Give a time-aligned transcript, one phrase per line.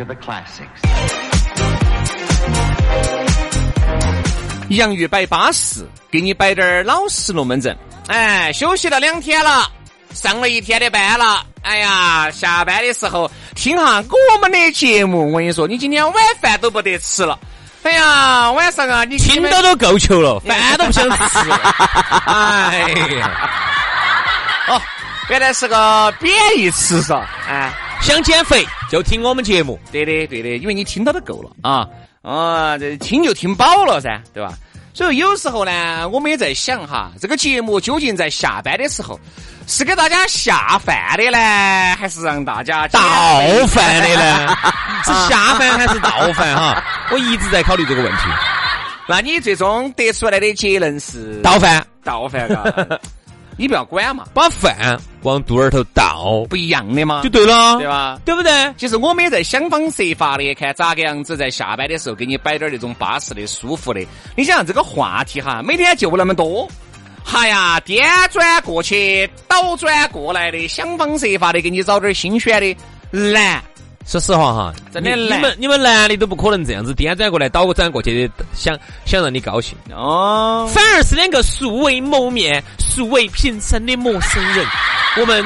[0.00, 0.80] To the classics.
[4.70, 7.76] 洋芋摆巴适，给你摆点儿老实龙门阵。
[8.06, 9.70] 哎，休息了两天了，
[10.14, 11.44] 上了一天的班了。
[11.62, 17.38] 哎呀，下班的时候听下我们的节目，我跟你说，你今天晚饭都不得吃了。
[17.82, 21.50] 哎呀，晚上啊，你听到都够球了，饭都不想吃。
[22.26, 23.50] 哎呀，
[24.70, 24.80] 哦，
[25.28, 27.20] 原来是个贬义词噻。
[27.48, 29.78] 哎，想减肥就听我们节目。
[29.90, 31.86] 对的，对的，因为你听到都够了啊
[32.22, 34.52] 啊，这听就听饱了噻，对吧？
[34.92, 39.18] 所以有时候呢，我们也在想哈，这个节目究竟在下班的时候
[39.68, 43.00] 是给大家下饭的呢，还是让大家倒
[43.68, 44.56] 饭的呢？
[45.06, 46.84] 是下饭还是倒饭哈？
[47.12, 48.22] 我一直在考虑这个问题。
[49.08, 53.00] 那你最终得出来的结论是倒饭，倒饭嘎。
[53.56, 58.18] 你不要管嘛，把饭往肚儿头倒，不一样的嘛，就对了，对吧？
[58.24, 58.74] 对不对？
[58.76, 64.00] 其实我们也在想方设法的，看咋个样子在下班的时候给你摆点那种巴适的、舒服的。
[64.36, 66.66] 你想这个话题哈，每天就那么多，
[67.32, 72.76] 哎呀，颠转过去、倒转过来的，想方设法的给你找点新鲜的，
[73.32, 73.62] 难。
[74.10, 79.78] 说实话哈，真的你们你们男的都不可能这样子颠转过来、倒个转过去的，想想让你高兴。
[79.92, 80.68] 哦。
[80.74, 84.66] 反而是两个素未谋面、素未平生的陌生人，
[85.18, 85.44] 我们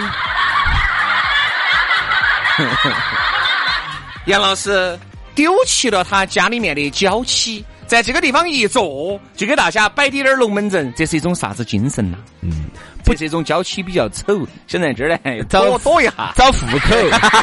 [4.28, 4.98] 杨老师
[5.34, 7.62] 丢弃了他家里面的娇妻，
[7.94, 12.18] 在这个地方一坐，就给大家摆点点龙门阵，这是一种啥子精神呐？
[12.40, 12.64] 嗯，
[13.04, 15.18] 这是一种娇妻比较丑，想在这儿呢
[15.48, 16.96] 躲躲一下，找户口，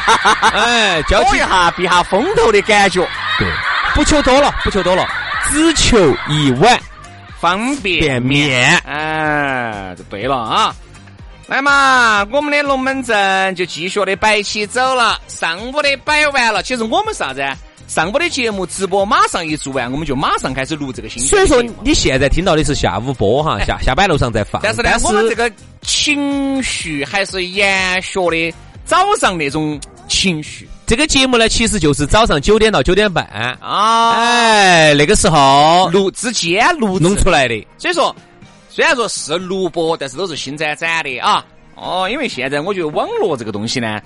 [0.52, 3.00] 哎，娇妻躲一下避下风头的感觉。
[3.38, 3.48] 对，
[3.94, 5.08] 不求多了，不求多了，
[5.50, 5.98] 只求
[6.28, 6.78] 一碗
[7.40, 8.76] 方便便面。
[8.80, 10.74] 哎，就对了啊！
[11.46, 15.18] 来嘛，我们的龙门阵就继续的摆起走了。
[15.28, 17.42] 上午的摆完了，其实我们啥子？
[17.88, 21.22] 上午的节目直播马上一做完，我们就马上开始录这个新。
[21.22, 24.62] 所以说，你现在听到的是下午播哈，下 下班路上在放。
[24.62, 28.54] 但是呢，我们这个情绪还是延续的
[28.86, 29.78] 早上那种
[30.08, 30.66] 情绪。
[30.86, 37.66] 这个节目呢，其实就是早上九点到九点半啊，哎，那个时候录之间录弄出来的。
[37.76, 38.14] 所以说，
[38.70, 41.44] 虽然说是录播，但是都是新展展的啊。
[41.74, 44.00] 哦，因为现在我觉得网络这个东西呢。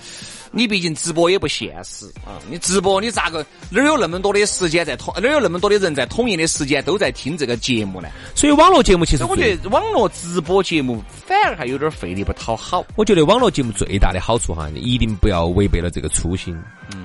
[0.50, 2.38] 你毕竟直播也不现实啊！
[2.50, 8.08] 你直播你咋个哪有那么多的时间在统哪有那么多的人在统一的时间都在听这个节目呢？
[8.34, 12.84] 所以网络节目其实我觉得网络直播节目反而还有点费力不讨好。
[12.96, 16.56] 我觉得网络节目最大的好处哈，你一定不要违背了这个初心。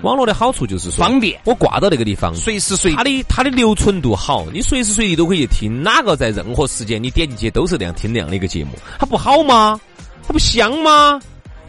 [0.03, 9.79] 网络的好处就是说方便，我挂到那个地方，随时随地它的它的留存度好，你随时随地都可以听，哪个在任何时间你点进去都是那样听那样的一个节目，它不好吗？
[10.27, 11.19] 它不香吗？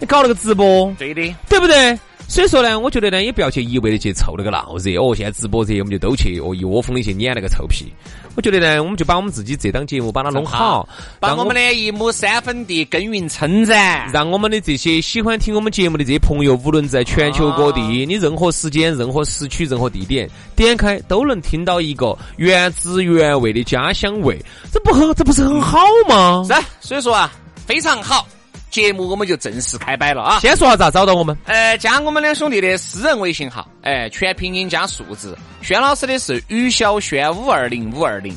[0.02, 1.96] 你搞了个直播，对的，对不对？
[2.26, 5.14] 所以说呢，我觉得呢，也不要去一味的去凑那个闹热哦。
[5.14, 7.92] 现在直播热，我们就都去哦，一窝蜂的去撵那个臭屁。
[8.34, 10.88] 我觉得呢，我们就把我们自己这档节目把它弄好，
[11.21, 24.36] 把我们的一亩三分地耕耘称赞，让我们的这些喜欢听我们节目的这些朋友，无论在全球各地，你任何时间、任何时区、任何地点，点开都能听到一个原汁原味的家乡味。
[24.72, 25.78] 这不很，这不是很好
[26.09, 26.42] 吗？
[26.48, 27.30] 是，所以说啊，
[27.66, 28.27] 非常好。
[28.72, 30.41] 节目我们就正式开摆了啊！
[30.41, 31.36] 先说下咋找到我们？
[31.45, 35.39] 呃，加我们两兄弟的私人微信号，哎，全拼音加数字。
[35.60, 38.34] 轩老师的是于小轩五二零五二零，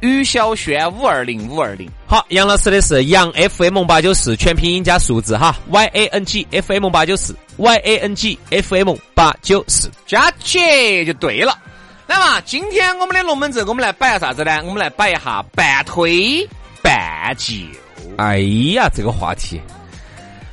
[0.00, 1.88] 于小轩五二零五二零。
[2.04, 11.56] 好，杨老师的是杨 FM 八九四，全拼音加数字哈，Y A N G F M 八九四，Y A N G F M 八九四，加起就对了。
[12.08, 14.60] 那么今天我们的龙门阵，我们来摆下啥子呢？
[14.64, 16.44] 我们来摆一下半推
[16.82, 17.54] 半就。
[18.18, 18.38] 哎
[18.74, 19.60] 呀，这个话题，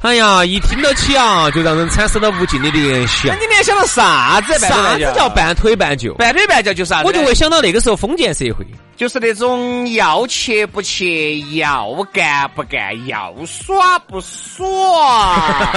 [0.04, 3.36] 哎呀，一听到起啊，就让人产生了无尽的联想那。
[3.40, 4.60] 你联想到啥子？
[4.60, 6.14] 啥子叫半推半就？
[6.16, 6.74] 半推半就？
[6.74, 7.08] 就是啥子？
[7.08, 8.66] 我就会想到那个时候封建社会，
[8.98, 15.72] 就是那种要切不切，要干不干，要耍不耍，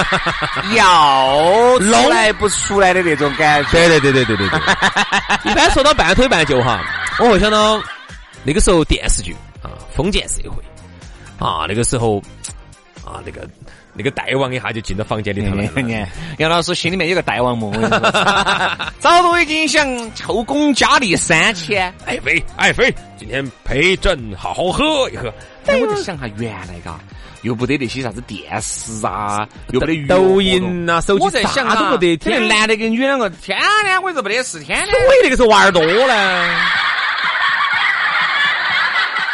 [0.75, 3.71] 要出来不出来的那种感觉。
[3.71, 4.59] 对对对对对对对。
[5.49, 6.81] 一般说到半推半就哈，
[7.19, 7.81] 我会想到
[8.43, 9.33] 那个时候电视剧
[9.63, 10.61] 啊，封建社会
[11.39, 12.21] 啊，那个时候
[13.05, 13.47] 啊，那个
[13.97, 15.81] 那个大王一下就进到房间里头来了。
[15.81, 16.05] 你，
[16.37, 17.71] 杨老师心里面有个大王梦，
[18.99, 19.87] 早都已经想
[20.23, 21.91] 后宫佳丽三千。
[22.05, 25.33] 爱妃，爱妃，今天陪朕好好喝一喝。
[25.65, 26.99] 哎，我在想哈，原来嘎，
[27.41, 32.15] 又不得那些啥子电视啊， 又不得抖音呐、手机我在想都不得。
[32.17, 36.55] 天天男的跟女两个，天天我说不得事，天天我那个时候娃儿多呢。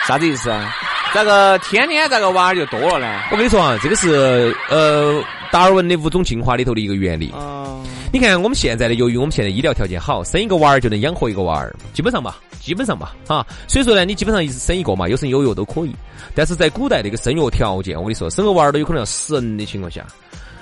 [0.07, 0.75] 啥子意思啊？
[1.13, 3.21] 这个天天这个娃儿就多了呢？
[3.31, 7.31] 我跟你说啊，这个是呃达尔文的物种进化里头的一个原理。
[7.35, 13.45] 嗯，你看我们现在的，由于我们现在医疗条件好，生一个娃儿就能养活一个娃儿，基本上吧，基本上吧，哈。
[13.67, 15.93] 所以说呢，你基本上一生一个嘛，有生有育都可以。
[16.33, 20.03] 但是在古代那个生育条件，我跟你说，生个娃儿都有可能要死人的情况下，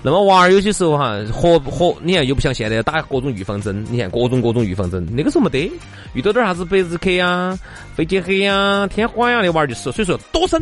[0.04, 5.72] 那么娃儿有些时候哈，活活，你看又不像现在打各种预防针，你看各种各种预防针，那个时候没得，
[6.14, 7.58] 遇到点啥子百日咳呀、
[7.96, 9.92] 肺结核呀、天花呀，那娃儿就死。
[9.92, 10.60] 所以说多生。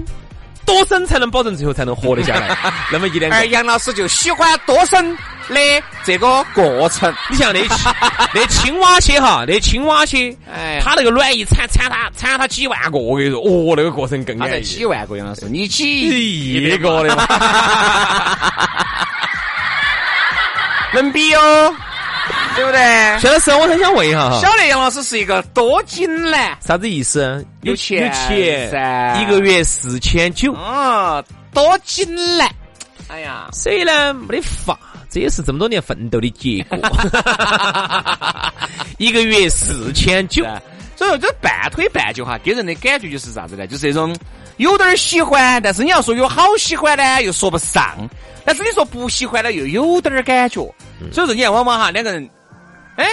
[0.70, 2.56] 多生才能保证最后才能活得下来，
[2.94, 5.18] 那么一两个而杨老师就喜欢多生
[5.48, 5.56] 的
[6.06, 7.12] 这个过程。
[7.28, 7.60] 你像那
[8.36, 14.64] 那青蛙些哈，那青蛙些，哎它那个卵一产产它产它几万个，我跟你说，哦，那个过程更安逸。
[14.64, 17.02] 几万个杨老师，你几亿个。
[17.04, 17.26] 的嘛，
[20.94, 21.76] 能比哦，
[22.56, 23.20] 对不对？
[23.20, 27.46] 薛老师，我很想问一下哈，晓得杨老师是一个多金男，啥子意思？
[27.62, 31.24] 有钱有钱噻一个月四千九，嗯，
[31.54, 32.50] 多金男。
[33.08, 34.78] 哎呀，所以呢没得法，
[35.10, 36.78] 这也是这么多年奋斗的结果。
[38.98, 40.44] 一个月四千九，
[40.96, 43.66] 所以说这半推半就哈，给人的感觉就是啥子呢？
[43.66, 44.16] 就是那种
[44.58, 48.08] 有点儿喜欢，但是你要说有好喜欢呢，又说不上；
[48.46, 50.62] 但是你说不喜欢呢，又有点儿感觉。
[51.12, 52.30] 所以说你看，往往哈两个人，
[52.96, 53.06] 哎，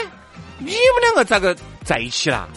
[0.59, 2.49] 你们两个咋个在一起了？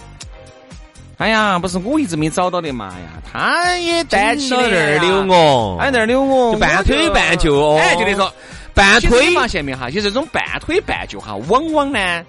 [1.18, 7.78] 哎呀，不是我一直没找到的嘛呀，他也单起那儿溜我，我，哎那儿溜我，就半推半就哦。
[7.78, 8.32] 哎，就那种
[8.74, 9.90] 半推发现没哈？
[9.90, 12.24] 其实这种半推半就哈，往往呢，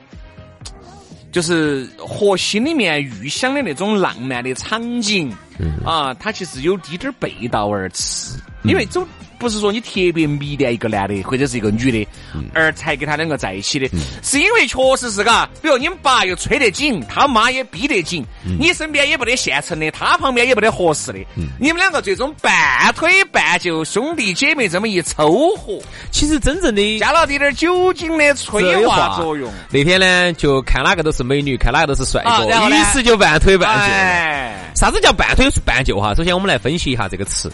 [1.31, 5.33] 就是和心里面预想的那种浪漫的场景，
[5.87, 9.07] 啊，它其实有滴点儿背道而驰，因为总
[9.41, 12.07] 不是说你特别迷恋一个男的或者是一个女的，
[12.55, 13.89] 而才跟他两个在一起的，
[14.23, 18.23] 是因为确实是嘎，比如你们爸又催得紧，他妈也逼得紧，
[18.59, 21.19] 你身边也没得现成的，他旁边也没得合适的，
[21.59, 22.53] 你们两个最终半
[22.95, 25.81] 推半就，兄弟姐妹这么一凑合。
[26.11, 29.51] 其实真正的加了点点酒精的催化作用。
[29.71, 33.95] 那天呢，就看哪个都是美女，看哪个都是帅哥，啊然后呢于是就半推半就。
[33.95, 36.15] 哎，啥子叫半推半就哈？
[36.15, 37.51] 首先我们来分析一下这个词。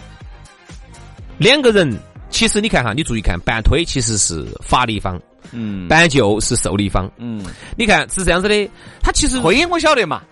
[1.39, 1.97] 两个人，
[2.31, 5.21] 其实你看哈，你注意看，半推其实是发力方，
[5.53, 7.11] 嗯半就是受力方。
[7.19, 7.45] 嗯，
[7.77, 8.71] 你看是这样子的，
[9.03, 10.23] 他其实推我晓得嘛，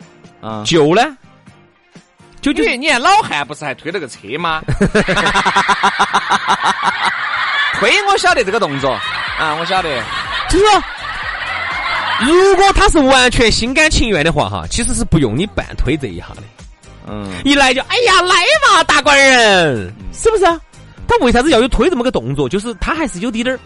[0.40, 1.16] 啊，就呢，
[2.40, 4.62] 就就你看老汉不是还推了个车吗？
[7.79, 8.90] 推我晓得这个动作
[9.38, 10.02] 啊，我晓得。
[10.48, 10.82] 就是说，
[12.20, 16.43] 如果他是完全心甘情愿的话哈，其实是不用你半推这一下的。
[17.08, 18.34] 嗯，一来就哎呀来
[18.69, 20.60] 嘛，大官人，是不是啊？
[21.06, 22.49] 他为啥子要有推这么个动作？
[22.49, 23.58] 就是他还是有滴点儿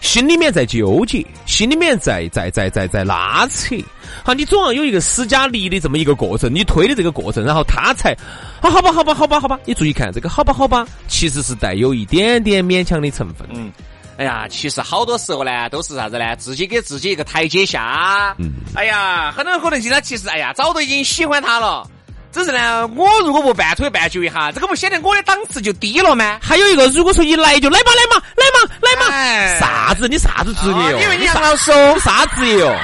[0.00, 3.74] 心里面在纠结，心里面在在在在在拉扯。
[4.22, 8.12] 好，你总要有一个施加力的这么一个过程，你推的这个过程，然后他才
[8.60, 9.58] 啊，好吧，好吧，好吧，好吧。
[9.64, 13.48] 你注意看这个，好吧，好吧，其实是带有一点点勉强的成分。
[13.52, 13.72] 嗯，
[14.18, 16.36] 哎呀，其实好多时候呢，都是啥子呢？
[16.36, 18.36] 自己给自己一个台阶下。
[18.38, 21.84] 嗯，哎呀，很多人可能现在其实，哎呀，早都已经喜欢他了。
[22.32, 26.38] 只是呢，我如果不半推半就一下，这个不显得我的档次就低了吗？
[26.42, 30.06] 还有一个，如果说一来就来嘛，来嘛，来嘛，来嘛，哎啥子？
[30.08, 30.98] 你啥子职业哦？
[31.02, 32.76] 因为你啥杨老师哦你啥职业哦？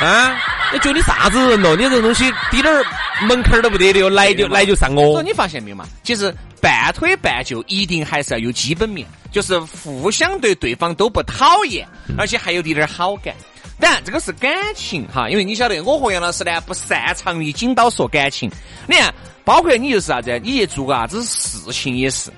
[0.00, 0.36] 啊？
[0.72, 1.76] 你觉得你啥子人哦？
[1.76, 2.84] 你这个东西滴点儿
[3.22, 5.12] 门槛儿都不得的哦，来就来就上哦。
[5.12, 5.86] 所以你发现没有嘛？
[6.02, 11.86] 其实半推半就一定还是要有基本面，就是互相对对方都不讨厌，
[12.18, 13.34] 而且还有滴点儿好感。
[13.78, 18.50] 当然，这个是感情哈，因为你晓得，我和杨老师呢不擅长于紧刀说感情。
[18.86, 19.12] 你看，
[19.44, 22.30] 包括你就是啥子，你去做个啥子事情也是，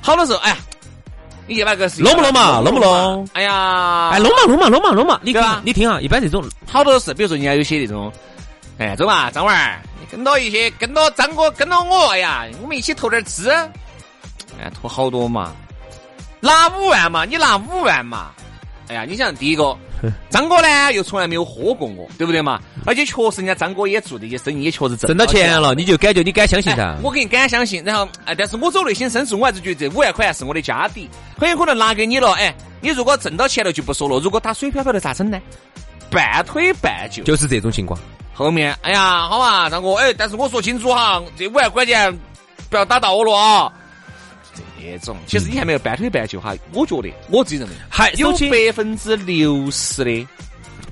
[0.00, 0.56] 好多时候，哎呀，
[1.46, 3.28] 你去把个事弄不弄嘛弄不弄？
[3.32, 5.20] 哎呀，哎，弄嘛弄嘛弄嘛弄嘛！
[5.22, 8.12] 你听，你听啊，一般这种好多事，比如说人家有些那种
[8.78, 15.52] 哎，走嘛，张娃儿，你跟到一些，跟到张哥，跟到我，哎呀，我们一起投点资，哎，投好多嘛，
[16.40, 18.30] 拿五万嘛，你拿五万嘛，
[18.88, 19.76] 哎呀，你想第一个，
[20.30, 22.60] 张哥呢又从来没有喝过我，对不对嘛？
[22.86, 26.96] 而且确实人家张哥也做这些生意，也确实挣挣到钱了，你就感觉你敢相信他哎？
[27.02, 31.08] 我给你敢相信，然后哎，但是我走内心深处，我还是觉得这五万块是我的家底，
[31.38, 35.40] 很有可能拿给你了，哎，你如果挣到钱了就不说了，如果打水漂漂的咋整呢？
[36.10, 37.98] 半推半就，就是这种情况。
[38.32, 42.16] 后面，哎呀，好嘛，张哥，哎，但是我说清楚哈，这五万块钱
[42.68, 43.72] 不要打到我了啊。
[44.92, 50.26] 这种，其实你还没有半推半就哈，我觉得我自己认为，还有百分之六十的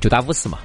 [0.00, 0.58] 就打五十嘛，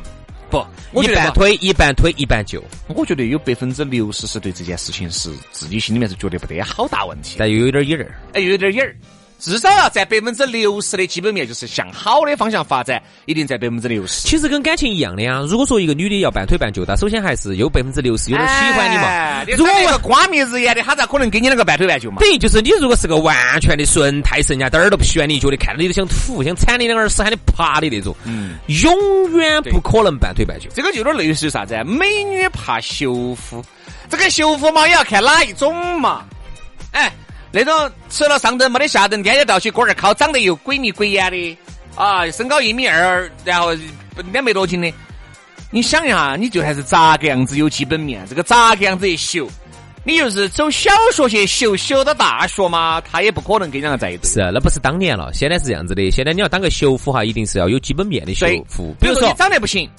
[0.49, 8.19] 不，我一半推一半推一半就，我觉得有百分之六十是对这件事情是自己心里面是觉得不得好大问题，但又有点瘾儿。
[8.33, 8.95] 哎，又有点瘾儿。
[9.39, 14.27] 至少要在百分之六十的基本面，就是向好的方向发展，一定在百分之六十。
[14.27, 15.41] 其实跟感情一样的呀。
[15.47, 19.03] 如果说一个女的要半推半就，她首先还是有百分之六十有点喜欢你嘛。
[19.03, 22.17] 哎如果一个光明日眼的，他咋可能给你那个半推半就嘛？
[22.19, 30.69] 等于就是你如果是个完全的纯太神，人家点儿都不喜欢你，觉得看到你都想吐，想铲你两耳屎喊你爬的那种，嗯，永远不可能半推半就。
[30.71, 31.83] 这个就有点类似于啥子啊？
[31.83, 33.63] 美女怕修夫，
[34.09, 36.25] 这个修夫嘛也要看哪一种嘛。
[37.57, 41.57] 哎，那种吃了上顿没得下顿，天天都要去锅儿烤，长得又鬼迷鬼眼的
[41.95, 43.71] 啊，身高一米二，然后
[44.31, 44.93] 两百多斤的，
[45.71, 48.23] 你想一下，你就还是咋个样子有基本面？
[48.29, 49.49] 这个咋个样子一修？
[50.03, 54.29] 你就是走小学去修，修到大学嘛，他也不可能跟两个在一堆。
[54.29, 56.11] 是啊，那不是当年了，现在是这样子的。
[56.11, 59.89] 现在你要当个修复哈，一定是要有基本面的修对复，比如说你，长得不行，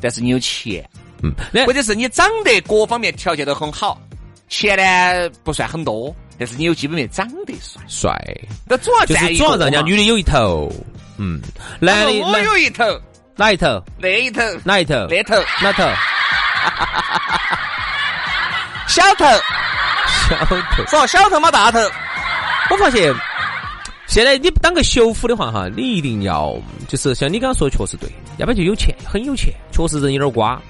[0.00, 0.86] 但是你有钱。
[1.22, 3.98] 嗯，那或者是你长得各方面条件都很好，
[4.48, 8.16] 钱呢不算很多，但是你有基本面长得帅，帅，
[8.66, 10.72] 那主要就是主要让人家女的有一头，
[11.16, 11.40] 嗯，
[11.80, 12.84] 男的我有一头，
[13.36, 13.82] 哪一头？
[13.98, 15.06] 那一头，哪一头？
[15.10, 15.84] 那头，哪头？
[18.88, 19.24] 小头，
[20.28, 20.56] 小头。
[20.86, 21.78] 说小头嘛大头，
[22.70, 23.14] 我发现，
[24.06, 26.56] 现在你当个修复的话哈，你一定要
[26.88, 30.60] 就是像你刚刚说的，确实对，要不然就有钱，很有钱，确实人有点瓜。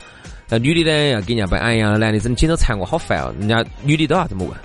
[0.48, 3.32] 那女的呢，要给人家摆，哎呀，男的真的紧着缠我，好烦哦。
[3.38, 4.56] 人家女的都要这么问，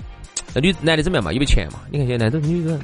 [0.54, 1.32] 那女男的怎么样嘛？
[1.32, 1.80] 有没有钱嘛？
[1.90, 2.78] 你看现在都女的有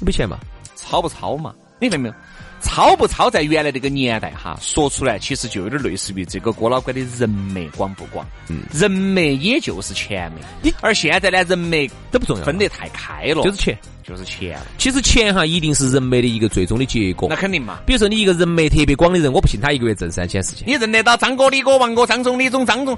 [0.00, 0.38] 没钱嘛？
[0.74, 1.54] 超不超嘛？
[1.80, 2.14] 你看没有？
[2.62, 8.26] 超不超，在原来那个年代哈，说出来其实就有点类似于这个郭老倌的人脉广不广？
[8.48, 10.38] 嗯，人脉也就是钱脉。
[10.62, 13.78] 你而现在呢，人脉都不重要，分得太开了，就是钱。
[14.02, 14.66] 就是钱了。
[14.78, 17.34] 其实钱哈，一定是人脉的一个最终的结果那。
[17.34, 17.80] 肯定嘛。
[17.84, 20.66] 比如说你一个人脉特别广的人，我不信他一个月挣三千四千。
[20.66, 22.96] 你认得到张哥、李哥、王哥、张总、李总、张总，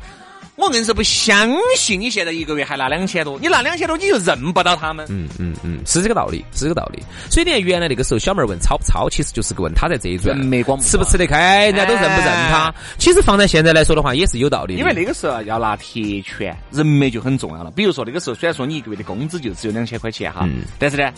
[0.59, 5.07] 我硬是不相信你现在一个月还拿两千多，你拿两千多你就认不到他们。
[5.09, 7.01] 嗯嗯嗯，是这个道理，是这个道理。
[7.31, 10.37] 所以你看，原来那个时候小妹儿问超不超，其实就是个问他在这一转
[10.81, 12.75] 吃不吃得开，人家都认不认他哎。
[12.99, 14.75] 其实放在现在来说的话，也是有道理。
[14.75, 17.71] 因为那个时候要拿铁拳，人脉就很重要了。
[17.71, 21.09] 比如说那个时候，虽然说你一个月的工资就只有两千块钱哈，嗯但是呢，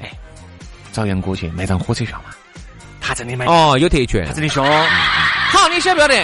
[0.00, 0.10] 哎，
[0.90, 2.34] 找杨哥去买张火车票嘛，
[2.98, 4.64] 他真的买，哦，有特权他，真的凶。
[4.64, 6.14] 好，你晓不晓得？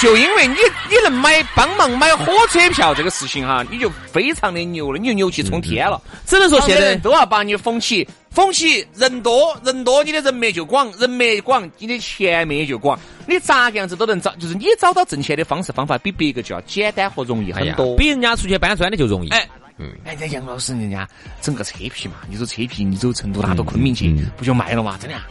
[0.00, 0.54] 就因为你
[0.88, 6.00] 你能买帮忙买火车票这个事情哈，你就非常的牛了，你就牛气冲天了。
[6.26, 12.98] 只能说现在都要把你捧起，捧起人多人多，你的人脉就广，人脉广，你的钱脉也就广。
[13.26, 17.94] 你咋个样子都能找，就是你找到挣钱的方式方法，比别个就要简单和容易很多。
[17.96, 19.28] 比人家出去搬砖的就容易。
[19.28, 21.06] 哎，嗯，哎，人家杨老师人家
[21.42, 24.96] 整个车皮嘛，你走车皮，你走成都拉到昆明去，嗯不就卖了嘛？
[24.98, 25.26] 真的啊，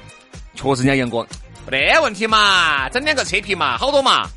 [0.54, 1.26] 确实人家杨哥
[1.72, 4.30] 没得问题嘛，整两个车皮嘛，好多嘛。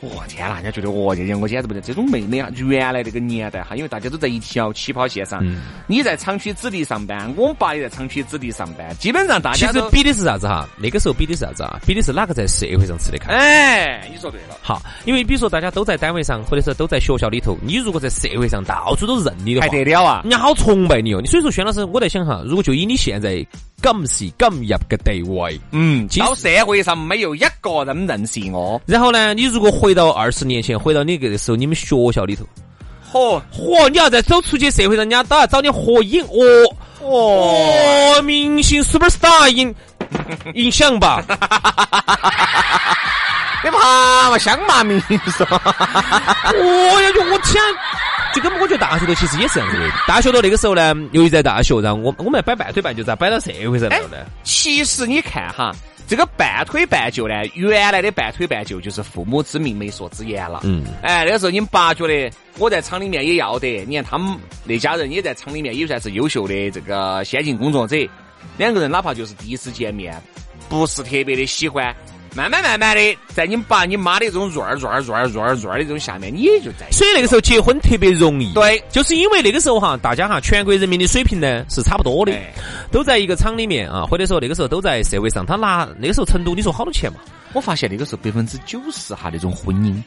[0.00, 10.66] 我、天啦，人家觉得我这杨哥简直不得，这种妹妹啊，原来那个年代哈，因为大家都在一条起跑线上，嗯你在厂区子弟上班，我们爸也在厂区子弟上班，基本上大家都，其实比的是啥子哈？
[10.78, 11.78] 那个时候比的是啥子啊？
[11.86, 13.30] 比的是哪个在社会上吃得开。
[13.32, 20.20] 哎，你说对了，好，因为比如说大家都在单位上，或者是都在学校里头，你如果在社会上到处都认你的话还，得了啊？
[20.22, 21.20] 人家好崇拜你哦。
[21.26, 23.44] 所以说，轩老师，我在想哈，如果就以你现在
[23.82, 32.44] 今时今日嘅地位，嗯，到社会上没有一个人认识我，然后呢，你如果回到二十年前，回到你那个时候，你们学校里头，
[33.12, 36.74] 嚯嚯，你要再走出去社会上，人家都要找你合影哦。
[37.02, 38.16] 哦。
[38.18, 39.74] 哦，明星 superstar 影
[40.54, 41.24] 影响吧？
[43.62, 45.60] 你怕嘛香嘛名是吧？
[46.54, 47.62] 我 呀，就我天，
[48.34, 49.88] 就跟我觉得大学头其实也是这样子的。
[50.06, 54.18] 大学头那个时候呢，由于在大学，然后我我们摆半推半就咋摆到社会上来了呢？
[54.44, 55.74] 其实你看哈，
[56.06, 60.60] 这个半推半就呢，原来的半推半就就是父母之命，媒妁之言了。
[60.62, 67.96] 嗯，哎，那个时候你们爸觉得我在厂里面也要得，你看他们那家人也在厂里面也算是优秀的这个先进工作者，
[68.56, 70.14] 两个人哪怕就是第一次见面，
[70.68, 71.94] 不是特别的喜欢，
[72.32, 76.88] 慢慢慢慢的，在你爸你妈的这种入儿入儿入儿入儿入儿的这种下面，你也就在。
[76.92, 78.52] 所以那个时候结婚特别容易。
[78.54, 82.32] 对，就是因为那个时候哈，大家哈，全国人民的水平呢是差不多的，
[82.92, 87.18] 都在一个厂里面啊，或者说那个时候都在社会上，他拿那个时候成都，你说好多钱嘛？
[87.52, 90.02] 我发现那个时候百分之九十哈那种婚姻。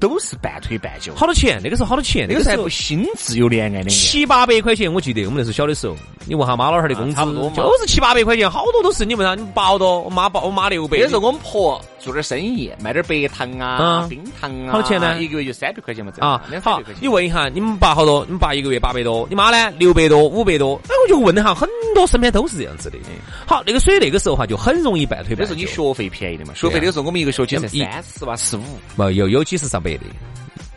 [0.00, 1.60] 都是半推半就，好多钱？
[1.62, 2.26] 那个时候好多钱？
[2.28, 5.96] 那个时候新自由恋爱的七八百块钱，我记得我们那时候小的时候，
[6.26, 10.98] 你问下妈老汉儿的工资，差不多就是七八百块钱，好多都是你问他，你八多，我妈八，我妈六百。
[10.98, 15.18] 那时候我们婆做点生意，卖点白糖啊、冰糖啊，好多钱呢？
[15.22, 18.24] 一个月就三百块钱嘛，啊，好，你问一下，你们爸好多？
[18.26, 19.72] 你们爸一个月八百多，你妈呢？
[19.78, 20.74] 六百多、五百多？
[20.88, 22.98] 哎，我就问哈，很多身边都是这样子的。
[23.46, 25.42] 好，那个所以那个时候哈，就很容易半推半就。
[25.44, 28.62] 那时候你学费便宜的嘛，学费那个时候我们一个学期才三十吧，十五。
[28.94, 30.00] 没有，有几十上百的。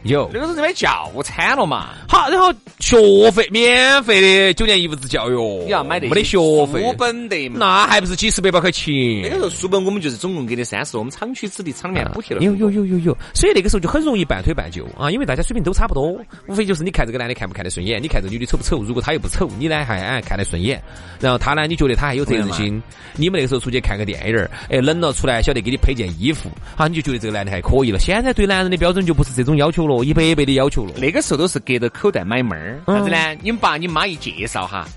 [0.07, 1.89] 有那个是买教惨了嘛？
[2.07, 5.35] 好，然后学费免费的九年义务制教育，
[5.65, 6.37] 你要买的没得学
[6.67, 7.57] 费，书本的嘛？
[7.59, 8.93] 那还不是几十百把块钱？
[9.23, 12.41] 那个时候书本我们就是总共给的三十，我们厂区子弟厂里面补贴了。
[12.41, 18.81] 有有有有有，所以那个时候就很容易半推半就啊，因为大家水平都差不多，无非就是你看这个男的看不看得顺眼，你看这女的丑不丑？
[18.83, 20.81] 如果他又不丑，你呢还哎看得顺眼，
[21.19, 22.81] 然后他呢你觉得他还有责任心，
[23.15, 27.99] 你们那个时候出去看个电影儿，哎冷了出来晓得给你配件衣服，啊你就觉得这个男的还可以了。
[27.99, 30.93] 现在对男人的标准就不是这种要求了，一百倍的要求了。
[30.97, 33.17] 那个时候都是隔着口袋买妹儿，啥子呢？
[33.41, 34.87] 你们爸你妈一介绍哈，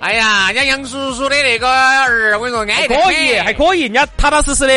[0.00, 4.76] 哎呀，人家杨叔叔的那个儿，我跟你说，安逸可以，还可以，人家踏踏实实的，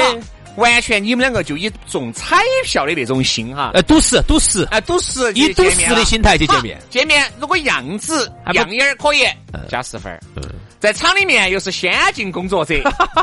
[0.56, 9.26] 完全你们两个就以中彩票的那种心哈，呃，赌石，赌石，哎，赌石，以赌石的心态去见面，见面如果样子样样儿可以，
[9.70, 10.20] 加十分儿。
[10.80, 12.76] 在厂里面又是先进工作者，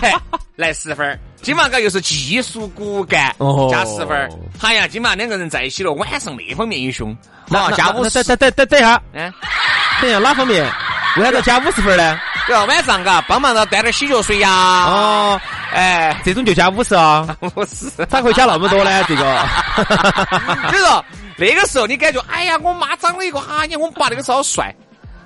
[0.57, 1.17] 来十分儿。
[1.45, 3.35] 金马哥又是技术骨干，
[3.71, 4.31] 加十分儿。
[4.63, 7.15] 哎呀，金马两个人在一起了，晚上那方面也凶。
[7.49, 9.31] 那加五十，等等等等一下，嗯，
[10.01, 10.65] 等一下哪方面？
[11.17, 12.19] 为啥子加五十分呢？
[12.49, 14.51] 哟，晚上嘎帮忙着端点洗脚水呀。
[14.87, 15.41] 哦，
[15.75, 17.37] 哎，这种就加五十啊？
[17.55, 19.05] 五十，咋会加那么多呢？
[19.07, 19.47] 这个，
[20.71, 21.05] 所以说
[21.37, 24.75] 那个时候你感觉，哎呀，我妈长了一个，哎呀，我爸那个时候好帅。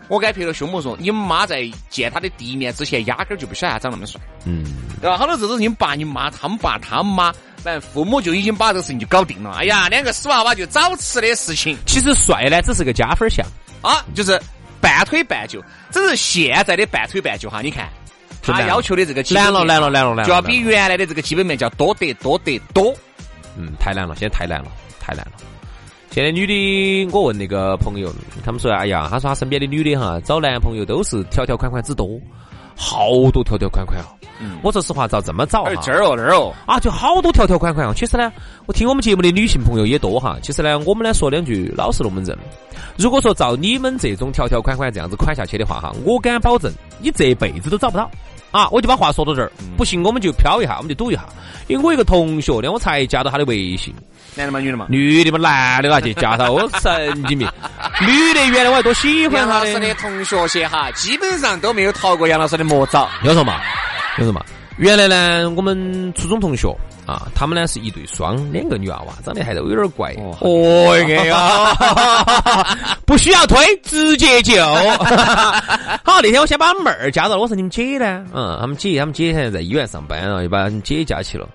[0.08, 4.64] 我敢拍着胸脯说，你们妈在见他的第一面之前，压根儿就不晓得他长那么帅，嗯，
[5.00, 5.16] 对吧？
[5.18, 7.30] 好多时候都是你们爸、你妈、他们爸、他们妈，
[7.62, 9.52] 反正父母就已经把这个事情就搞定了。
[9.52, 11.76] 哎呀，两个死娃娃就早吃的事情。
[11.86, 13.46] 其实帅呢，只是个加分项
[13.82, 14.40] 啊，就是
[14.80, 17.60] 半推半就，只是现在的半推半就哈。
[17.60, 17.88] 你看，
[18.42, 22.94] 他要求的这个难了，难了，难了，难了，就要比原来的这个基本面叫多得多得多。
[23.58, 25.32] 嗯，太难了，现在太难了，太难了。
[26.10, 28.12] 现在女的，我问那个朋友，
[28.44, 32.18] 他们说，哎呀，他说他身边的女的哈，找男朋友都是条条款款之多，
[32.74, 34.06] 好多条条款款啊。
[34.40, 37.92] 嗯，我说实话，照这么找哈，这儿哦，那儿哦，啊，就好多条条款款啊。
[37.94, 38.32] 其实呢，
[38.66, 40.38] 我听我们节目的女性朋友也多哈。
[40.42, 42.36] 其实呢，我们呢说两句老实龙门阵。
[42.96, 48.10] 如果说照你们这种条条款款这样子款下去的话哈，我敢保证你这辈子都找不到。
[48.50, 51.24] 啊，我就把话说到这儿，不信我们就飘一下，我们就赌一下。
[51.66, 53.94] 因为我一个同学呢，我才加到他的微信。
[54.34, 54.58] 男的嘛？
[54.58, 54.86] 女的嘛？
[54.88, 57.46] 女的嘛，男的啊，去加他，我神经病。
[58.00, 63.08] 女的原来我还多喜欢杨老师的同学些哈，基本上都没有逃过杨老师的魔爪。
[63.22, 63.60] 要说嘛？
[64.16, 64.42] 要说嘛？
[64.78, 66.68] 原来呢，我们初中同学
[67.08, 70.14] 啊，他们呢是一对双，两个女娃娃，长得还都有点怪。
[70.40, 71.74] 哦，哎呀，
[73.06, 74.54] 不需要推，直接就。
[76.04, 78.26] 好，那天我先把妹儿加到了，我说你们姐呢？
[78.34, 81.48] 嗯，他们姐，他们姐现在在医院上班了，又把姐加起了。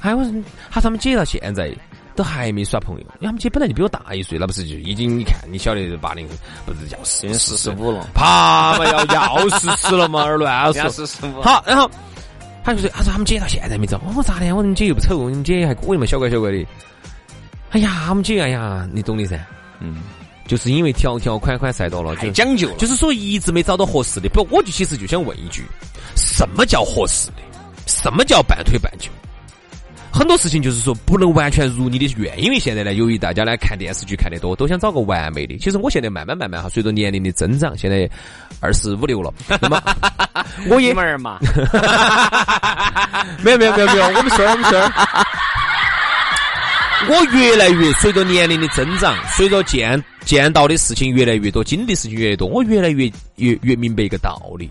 [0.00, 0.32] 哎，我说，
[0.72, 1.72] 他他们姐到现在。
[2.16, 6.28] 都还没耍朋友，因为他们姐本来就比我大一岁，那不是就已经你看你晓得八零
[6.66, 10.90] 不是要四四十五了，啪嘛要要四十了嘛，乱说。
[10.90, 11.40] 四十五。
[11.40, 11.88] 好，然后
[12.62, 14.46] 他就说，他说他们姐到现在没找，我说咋的？
[14.54, 16.66] 我说你姐又不丑，你姐还可以嘛，小乖小乖的。
[17.70, 19.38] 哎呀，我们姐哎呀，你懂的噻。
[19.80, 20.02] 嗯，
[20.46, 24.28] 就是因为条条款款赛到了，太讲究，就是说一直没找到合适的。
[24.28, 25.62] 不，我就其实就想问一句，
[26.16, 27.36] 什么叫合适的？
[27.86, 29.10] 什么叫半推半就？
[30.12, 35.56] 很多事情就是说不能完全如你的愿，因为现在呢，由于大家呢看电视剧看得多，都想找个完美的。
[35.56, 38.10] 其实我现在慢慢慢慢哈，随着年龄的增长，现在
[38.60, 39.82] 二十五六了， 那么
[40.68, 41.38] 我也儿嘛，
[43.42, 44.80] 没有没有没有没有，我们说我们说，
[47.08, 54.70] 我越来越随着年龄的增长，随着见见到的事情越来越多，经历的事情越来越多，我越来越越越明白一个道理：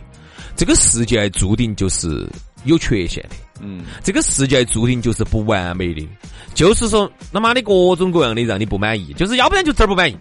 [0.56, 2.28] 这个世界注定就是
[2.66, 3.36] 有缺陷的。
[3.62, 6.08] 嗯，这个世界注定就是不完美的，
[6.54, 10.18] 就是说他妈的各种各样的让你不满意，就是要不然就这儿不满意，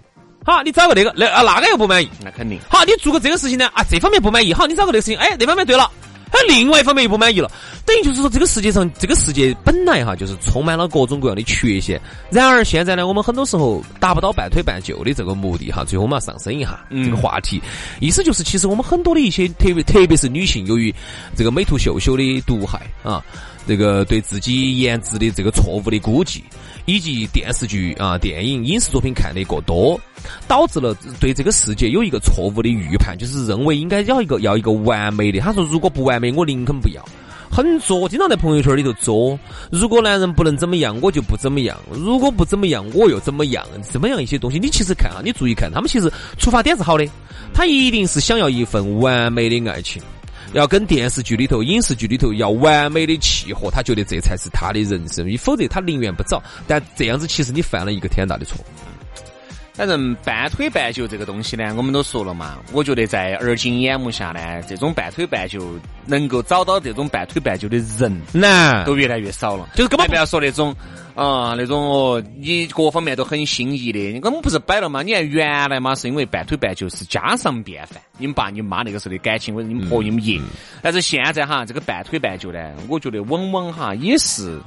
[0.49, 5.93] 好，你找个那个那啊那个又不满意，那肯定，好，你做个这个事情呢啊这方面不满意，好，你找个那个事情，哎那方面对了，
[6.33, 7.51] 他另外一方面又不满意了，
[7.85, 17.61] 等于就是说这个世界上这个世界本来哈就是充满了各种各样的缺陷，然而现在呢，我们很多时候达不到半推半就的这个目的哈，最后我们要上升一下这个话题，
[18.01, 20.95] 意思就是其实我们很多的一些特别特别是女性，由于
[21.37, 23.23] 这个美图秀秀的毒害啊，
[23.67, 26.43] 这个对自己颜值的这个错误的估计。
[26.89, 30.01] 以及电视剧啊、电影、影视作品看的过多，
[30.49, 35.39] 导致了对这个世界有一个错误的预判，就是认为应该要一个要一个完美的。
[35.39, 37.05] 他说，如果不完美，我宁肯不要。
[37.51, 39.39] 很作，经常在朋友圈里头作。
[39.71, 43.63] 如果男人不能怎么样，我就不怎么样；如果不怎么样，我又怎么样？
[43.83, 47.07] 怎么样一些东西，你其实看啊，你注意看，他们其实出发点是好的，
[47.53, 50.01] 他一定是想要一份完美的爱情。
[50.53, 56.43] 要跟电视剧里头、影视剧里头要完美的契合，他觉得这才是他的人生，否则他宁愿不找。
[56.67, 58.65] 但这样子其实你犯了一个天大的错。
[59.79, 62.59] 反正半推半就这个东西呢，我们都说了嘛。
[62.73, 69.69] 我觉得在而今眼目下呢，这种半推半就能够找到这种半推半就的人，难都越来越少了。
[69.77, 70.75] 就是根本不要说那种
[71.15, 75.01] 啊，那种哦，你各方面都很心仪的，我们不是摆了吗？
[75.03, 78.03] 你看原来嘛，是因为半推半就是家常便饭。
[78.19, 80.41] 你们爸、你们妈那个时候的感情，或者你们婆、你们爷，
[80.83, 84.61] 但是现在哈，这个半推半就呢，我觉得往往哈也是。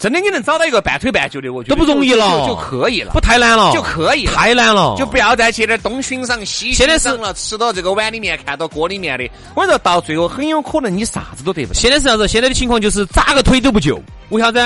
[0.00, 11.78] 真的，你能找到一个半推半就的，我觉得都不容易了，就可以了，不太难了，就可以，太难了，就不要再去点东欣赏西欣赏了，吃到这个碗里面，看到锅里面的，我说到最后很有可能你啥子都得不到。
[11.78, 12.26] 现在是啥子？
[12.26, 14.58] 现在的情况就是咋个推都不救，为啥子？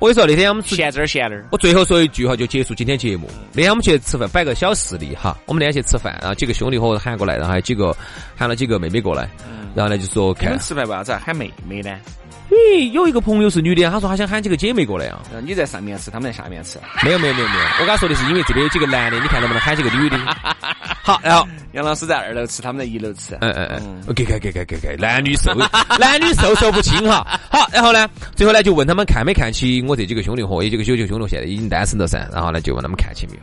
[0.00, 3.30] 我跟你说，那天我们闲这儿闲那儿，我最后说一句哈就结束今天节目。
[3.52, 7.96] 那天我们去吃饭，摆个小事例哈，我们那天去吃饭，然后几个兄弟伙喊过来，然后还有几个
[8.34, 9.30] 喊了几个妹妹过来，
[9.76, 10.58] 然后呢就说看。
[10.58, 11.96] 吃饭为啥子喊妹妹呢？
[12.52, 15.22] 咦，有一个朋友是女的，她说她想喊几个姐妹过来啊。
[15.42, 16.78] 你在上面吃，他们在下面吃。
[17.02, 20.18] 没有没有没有没有，我跟她说的是因为这边有几个男的，你看能不能喊几个女的？
[21.02, 23.34] 好，然后杨老师在二楼吃，他们在一楼吃。
[23.40, 25.52] 嗯嗯嗯，给给给给给给，男女授
[25.98, 27.26] 男女授受不亲哈。
[27.50, 32.28] 好，然后呢，最后呢就问他们看没看起我这几个兄弟伙，有几个九九兄弟现在已经单身了噻。
[32.30, 33.40] 然后呢就问他们看起没有。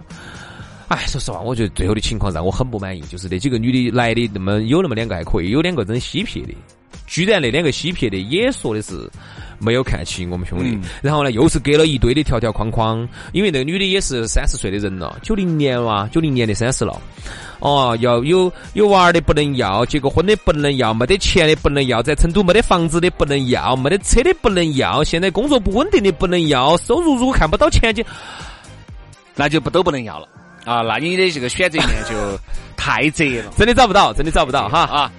[0.89, 6.53] 哎，说实话，我觉得最后的情况让我很不满意，就是那几个女的来的那么有那么两个还可以，有两个真嬉皮的。
[7.09, 9.09] 居然那两个西撇的也说的是
[9.57, 17.01] 没有看起我们兄弟，然后呢又是给了一堆的条条框框，因为那个女的也是三十岁的人了，九零年哇，九零年的三十了，
[17.59, 28.05] 哦，要有有娃儿的不能要，结过婚的不能要，没得钱的不能要，在成都没得房子的不能要，没得车的不能要，现在工作不稳定的不能要，收入如果看不到前景，
[29.35, 30.27] 那就不都不能要了。
[30.63, 32.15] 啊，那你的这个选择面就
[32.77, 34.81] 太窄了， 真的找不到，真的找不到哈。
[34.83, 35.11] 啊。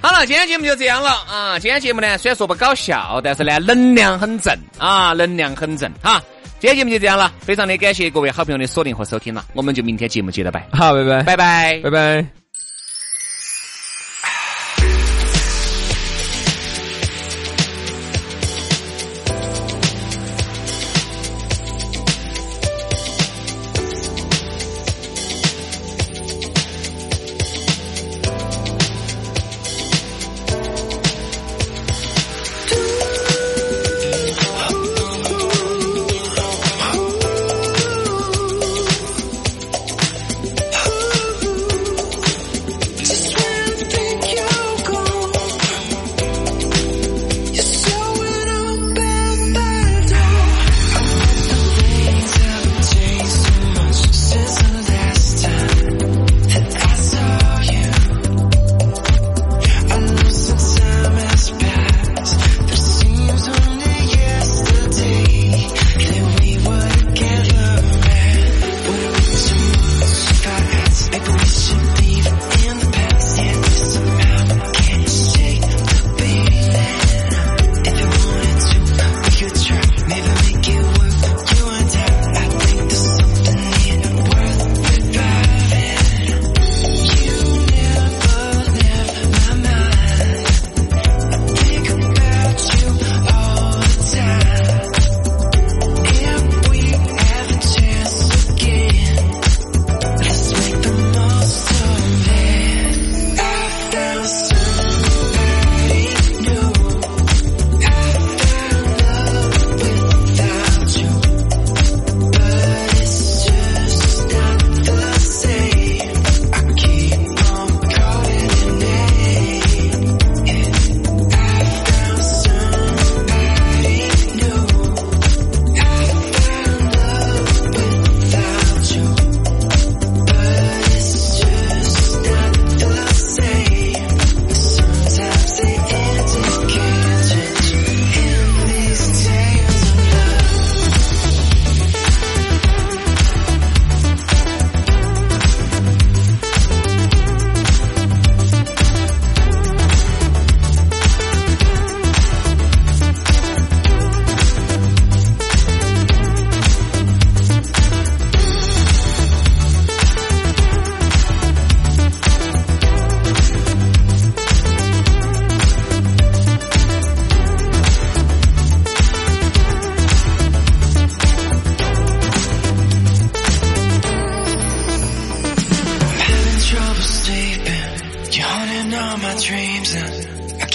[0.00, 1.58] 好了，今天节目就这样了啊！
[1.58, 6.22] 今天节目呢，虽然说不搞笑，但是呢，能量很正啊，能量很正哈。
[6.60, 10.66] 今天节目就这样了，非常的感谢各位好朋友的锁定和收听了，我们就明天节目接着拜。
[10.72, 12.47] 好，拜拜，拜拜，拜拜。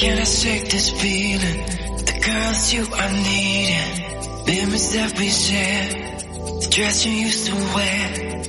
[0.04, 1.60] Can't shake this feeling.
[2.10, 3.92] The girls you are needing.
[4.48, 5.88] Memories that we share.
[6.60, 8.44] The dress you used to wear.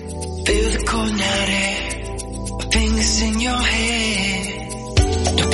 [0.46, 2.70] Feel the cold night air.
[2.72, 4.66] Fingers in your hair.
[5.36, 5.44] No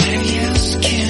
[0.41, 1.10] else can.